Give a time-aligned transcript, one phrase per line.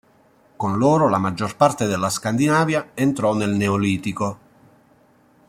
[0.57, 4.39] Con loro la maggior parte della Scandinavia entrò nel Neolitico.